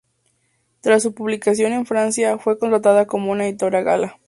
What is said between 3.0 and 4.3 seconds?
por una editorial gala.